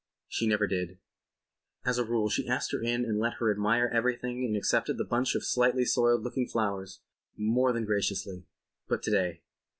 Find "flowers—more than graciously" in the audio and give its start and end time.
6.47-8.47